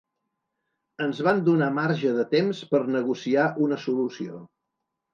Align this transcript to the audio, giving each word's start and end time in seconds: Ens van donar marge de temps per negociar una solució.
Ens 1.07 1.19
van 1.27 1.43
donar 1.51 1.69
marge 1.77 2.15
de 2.21 2.27
temps 2.33 2.65
per 2.75 2.83
negociar 2.99 3.49
una 3.71 3.81
solució. 3.89 4.45